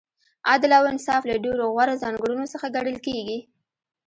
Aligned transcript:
عدل 0.49 0.71
او 0.79 0.83
انصاف 0.93 1.21
له 1.29 1.35
ډېرو 1.43 1.63
غوره 1.73 1.93
ځانګړنو 2.03 2.45
څخه 2.53 2.67
ګڼل 2.75 2.97
کیږي. 3.05 3.39